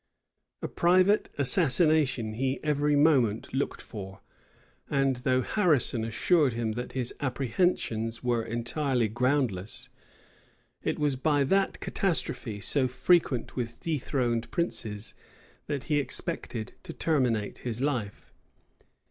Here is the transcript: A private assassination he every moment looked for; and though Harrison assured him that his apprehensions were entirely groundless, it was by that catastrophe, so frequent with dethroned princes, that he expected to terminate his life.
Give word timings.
A 0.63 0.67
private 0.67 1.29
assassination 1.37 2.33
he 2.33 2.59
every 2.63 2.95
moment 2.95 3.53
looked 3.53 3.81
for; 3.83 4.21
and 4.89 5.17
though 5.17 5.43
Harrison 5.43 6.03
assured 6.03 6.53
him 6.53 6.71
that 6.71 6.93
his 6.93 7.13
apprehensions 7.19 8.23
were 8.23 8.43
entirely 8.43 9.07
groundless, 9.07 9.91
it 10.81 10.97
was 10.97 11.15
by 11.15 11.43
that 11.43 11.79
catastrophe, 11.81 12.59
so 12.59 12.87
frequent 12.87 13.55
with 13.55 13.79
dethroned 13.81 14.49
princes, 14.49 15.13
that 15.67 15.83
he 15.83 15.99
expected 15.99 16.73
to 16.81 16.93
terminate 16.93 17.59
his 17.59 17.79
life. 17.79 18.33